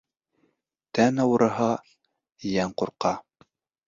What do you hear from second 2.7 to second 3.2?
ҡурҡа.